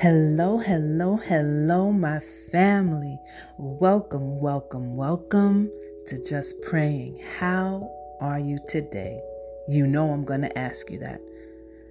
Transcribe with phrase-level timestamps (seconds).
[0.00, 3.18] Hello, hello, hello, my family.
[3.58, 5.70] Welcome, welcome, welcome
[6.06, 7.22] to Just Praying.
[7.38, 9.20] How are you today?
[9.68, 11.20] You know I'm going to ask you that.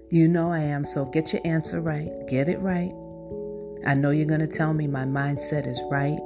[0.10, 2.10] You know I am, so get your answer right.
[2.28, 2.92] Get it right.
[3.86, 6.18] I know you're going to tell me my mindset is right.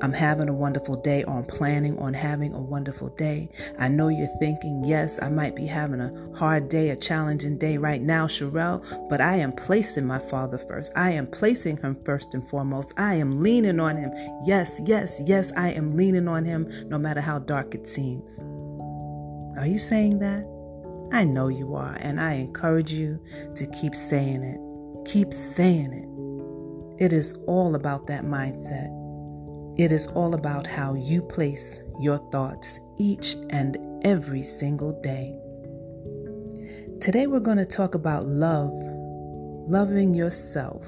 [0.00, 3.48] I'm having a wonderful day or I'm planning on having a wonderful day.
[3.78, 7.78] I know you're thinking, yes, I might be having a hard day, a challenging day
[7.78, 10.92] right now, Sherelle, but I am placing my Father first.
[10.96, 12.94] I am placing Him first and foremost.
[12.96, 14.12] I am leaning on Him.
[14.44, 18.40] Yes, yes, yes, I am leaning on Him no matter how dark it seems.
[19.58, 20.46] Are you saying that?
[21.12, 23.20] I know you are, and I encourage you
[23.56, 24.60] to keep saying it.
[25.10, 27.02] Keep saying it.
[27.02, 28.97] It is all about that mindset.
[29.78, 35.38] It is all about how you place your thoughts each and every single day.
[37.00, 40.84] Today, we're going to talk about love, loving yourself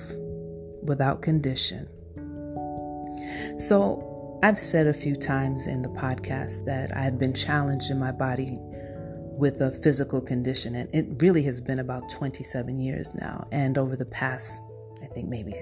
[0.83, 1.87] without condition.
[3.61, 7.98] So, I've said a few times in the podcast that I had been challenged in
[8.00, 13.47] my body with a physical condition, and it really has been about 27 years now.
[13.53, 14.61] And over the past,
[15.00, 15.55] I think maybe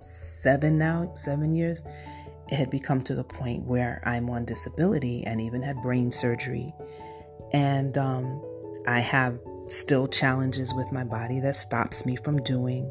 [0.00, 1.82] seven now, seven years,
[2.50, 6.74] it had become to the point where I'm on disability and even had brain surgery.
[7.52, 8.42] And um,
[8.86, 12.84] I have still challenges with my body that stops me from doing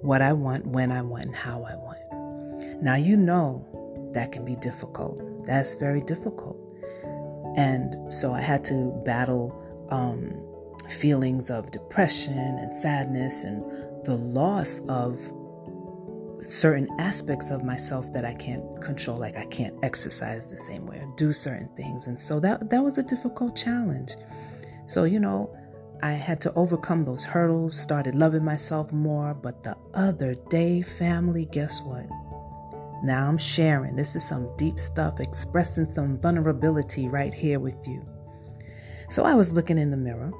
[0.00, 2.82] what I want, when I want, and how I want.
[2.82, 5.44] Now, you know that can be difficult.
[5.46, 6.56] That's very difficult.
[7.56, 9.54] And so I had to battle
[9.90, 10.42] um,
[10.90, 13.62] feelings of depression and sadness and
[14.04, 15.18] the loss of
[16.40, 20.98] certain aspects of myself that I can't control, like I can't exercise the same way
[20.98, 22.06] or do certain things.
[22.06, 24.16] And so that that was a difficult challenge.
[24.86, 25.50] So, you know,
[26.02, 29.34] I had to overcome those hurdles, started loving myself more.
[29.34, 32.06] But the other day, family, guess what?
[33.02, 33.96] Now I'm sharing.
[33.96, 38.04] This is some deep stuff, expressing some vulnerability right here with you.
[39.08, 40.32] So I was looking in the mirror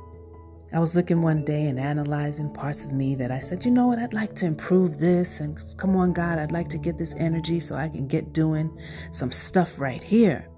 [0.72, 3.86] I was looking one day and analyzing parts of me that I said, you know
[3.86, 5.40] what, I'd like to improve this.
[5.40, 8.76] And come on, God, I'd like to get this energy so I can get doing
[9.12, 10.48] some stuff right here.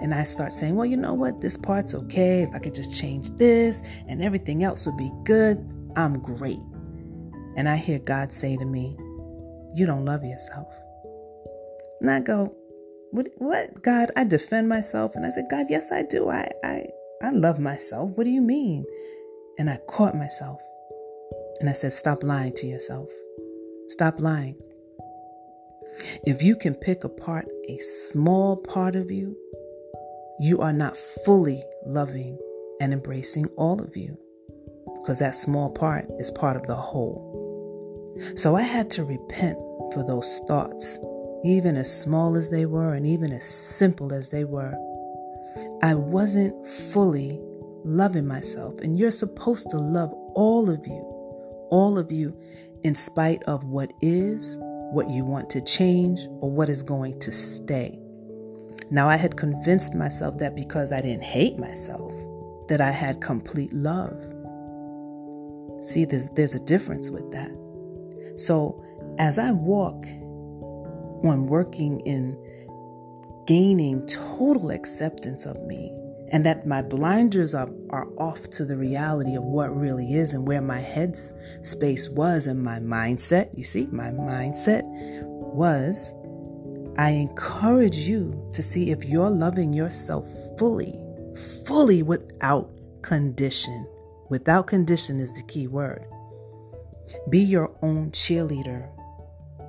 [0.00, 2.42] And I start saying, well, you know what, this part's okay.
[2.42, 5.58] If I could just change this and everything else would be good,
[5.96, 6.60] I'm great.
[7.56, 8.96] And I hear God say to me,
[9.74, 10.72] you don't love yourself.
[12.00, 12.54] And I go,
[13.10, 13.82] what, what?
[13.82, 15.16] God, I defend myself.
[15.16, 16.28] And I said, God, yes, I do.
[16.28, 16.86] I, I,
[17.22, 18.10] I love myself.
[18.10, 18.84] What do you mean?
[19.58, 20.60] And I caught myself.
[21.60, 23.08] And I said, Stop lying to yourself.
[23.88, 24.56] Stop lying.
[26.24, 29.36] If you can pick apart a small part of you,
[30.38, 32.38] you are not fully loving
[32.80, 34.16] and embracing all of you
[35.00, 37.34] because that small part is part of the whole.
[38.36, 39.58] So I had to repent
[39.92, 41.00] for those thoughts,
[41.44, 44.74] even as small as they were and even as simple as they were.
[45.82, 47.40] I wasn't fully
[47.84, 48.78] loving myself.
[48.80, 51.00] And you're supposed to love all of you,
[51.70, 52.38] all of you,
[52.82, 54.58] in spite of what is,
[54.92, 57.98] what you want to change, or what is going to stay.
[58.90, 62.12] Now, I had convinced myself that because I didn't hate myself,
[62.68, 64.16] that I had complete love.
[65.80, 67.50] See, there's, there's a difference with that.
[68.36, 68.82] So,
[69.18, 70.06] as I walk
[71.24, 72.36] on working in
[73.46, 75.92] gaining total acceptance of me,
[76.30, 80.46] and that my blinders are, are off to the reality of what really is and
[80.46, 83.56] where my head's space was and my mindset.
[83.56, 86.14] You see, my mindset was
[86.98, 90.26] I encourage you to see if you're loving yourself
[90.58, 91.00] fully,
[91.64, 92.70] fully without
[93.02, 93.86] condition.
[94.30, 96.04] Without condition is the key word.
[97.30, 98.90] Be your own cheerleader.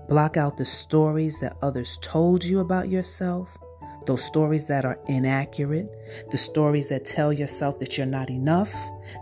[0.09, 3.55] Block out the stories that others told you about yourself
[4.05, 5.89] those stories that are inaccurate,
[6.31, 8.71] the stories that tell yourself that you're not enough,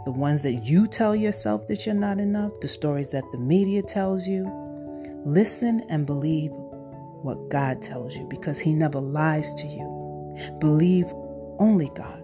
[0.06, 3.82] the ones that you tell yourself that you're not enough, the stories that the media
[3.82, 4.50] tells you.
[5.26, 10.58] Listen and believe what God tells you because He never lies to you.
[10.60, 11.06] Believe
[11.60, 12.24] only God.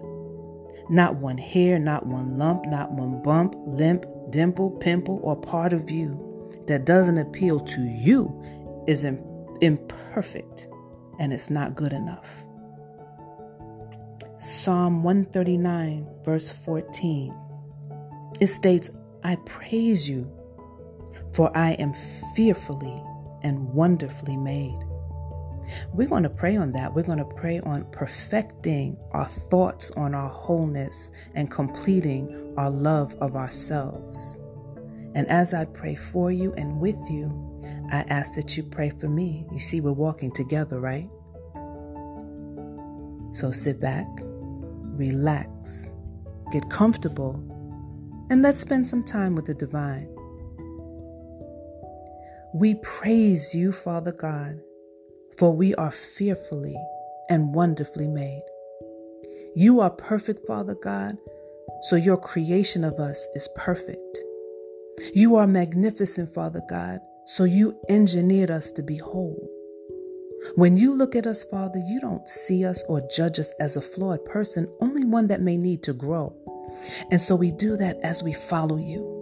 [0.90, 5.90] Not one hair, not one lump, not one bump, limp, dimple, pimple, or part of
[5.90, 6.20] you
[6.66, 10.68] that doesn't appeal to you is imperfect
[11.18, 12.28] and it's not good enough.
[14.38, 17.34] Psalm 139, verse 14.
[18.40, 18.90] It states,
[19.22, 20.30] I praise you,
[21.32, 21.94] for I am
[22.34, 23.02] fearfully
[23.42, 24.78] and wonderfully made.
[25.92, 26.92] We're going to pray on that.
[26.94, 33.14] We're going to pray on perfecting our thoughts on our wholeness and completing our love
[33.20, 34.40] of ourselves.
[35.14, 37.53] And as I pray for you and with you,
[37.90, 39.46] I ask that you pray for me.
[39.52, 41.08] You see, we're walking together, right?
[43.32, 44.06] So sit back,
[44.96, 45.90] relax,
[46.52, 47.34] get comfortable,
[48.30, 50.08] and let's spend some time with the divine.
[52.54, 54.60] We praise you, Father God,
[55.36, 56.76] for we are fearfully
[57.28, 58.42] and wonderfully made.
[59.56, 61.16] You are perfect, Father God,
[61.82, 64.18] so your creation of us is perfect.
[65.12, 69.50] You are magnificent, Father God, so you engineered us to be whole.
[70.56, 73.82] When you look at us, Father, you don't see us or judge us as a
[73.82, 76.36] flawed person, only one that may need to grow.
[77.10, 79.14] And so we do that as we follow you.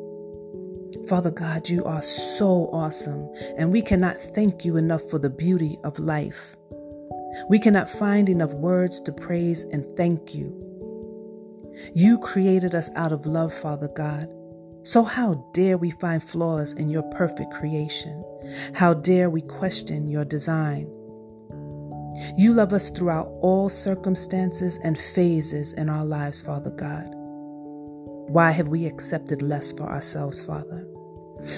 [1.08, 5.78] Father God, you are so awesome, and we cannot thank you enough for the beauty
[5.84, 6.56] of life.
[7.48, 10.58] We cannot find enough words to praise and thank you.
[11.94, 14.28] You created us out of love, Father God.
[14.84, 18.24] So, how dare we find flaws in your perfect creation?
[18.74, 20.90] How dare we question your design?
[22.36, 27.06] You love us throughout all circumstances and phases in our lives, Father God.
[28.28, 30.86] Why have we accepted less for ourselves, Father?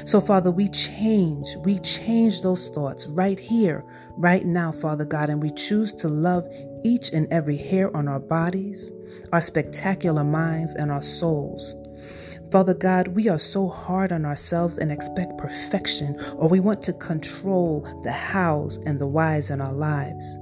[0.05, 1.47] So, Father, we change.
[1.65, 3.85] We change those thoughts right here,
[4.17, 6.47] right now, Father God, and we choose to love
[6.85, 8.93] each and every hair on our bodies,
[9.32, 11.75] our spectacular minds, and our souls.
[12.51, 16.93] Father God, we are so hard on ourselves and expect perfection, or we want to
[16.93, 20.39] control the hows and the whys in our lives.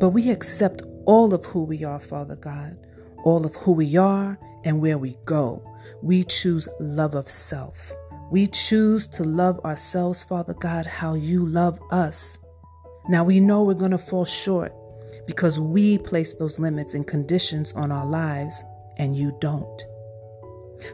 [0.00, 2.78] But we accept all of who we are, Father God,
[3.24, 5.62] all of who we are and where we go.
[6.02, 7.76] We choose love of self.
[8.30, 12.38] We choose to love ourselves, Father God, how you love us.
[13.08, 14.72] Now we know we're going to fall short
[15.26, 18.62] because we place those limits and conditions on our lives
[18.98, 19.82] and you don't.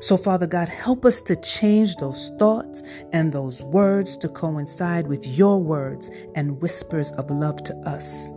[0.00, 2.82] So, Father God, help us to change those thoughts
[3.12, 8.30] and those words to coincide with your words and whispers of love to us.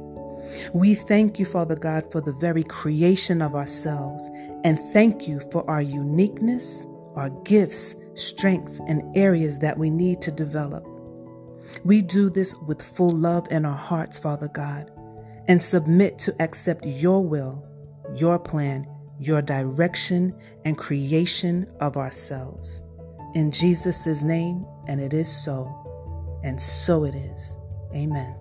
[0.74, 4.30] We thank you, Father God, for the very creation of ourselves,
[4.64, 10.32] and thank you for our uniqueness, our gifts, strengths, and areas that we need to
[10.32, 10.86] develop.
[11.84, 14.92] We do this with full love in our hearts, Father God,
[15.48, 17.64] and submit to accept your will,
[18.16, 18.88] your plan,
[19.20, 20.34] your direction,
[20.66, 22.84] and creation of ourselves.
[23.34, 27.58] In Jesus' name, and it is so, and so it is.
[27.94, 28.36] Amen.